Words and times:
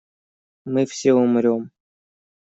Мы 0.65 0.87
все 0.87 1.13
умрём! 1.13 1.69